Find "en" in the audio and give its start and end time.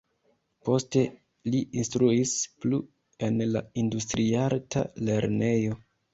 3.29-3.39